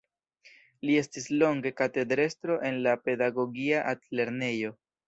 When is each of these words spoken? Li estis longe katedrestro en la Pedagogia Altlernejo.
Li 0.89 0.95
estis 1.01 1.27
longe 1.43 1.73
katedrestro 1.83 2.59
en 2.71 2.83
la 2.89 2.99
Pedagogia 3.07 3.89
Altlernejo. 3.95 4.79